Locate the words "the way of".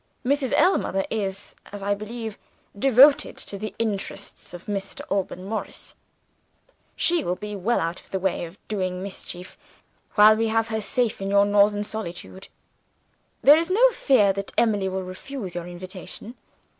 8.09-8.57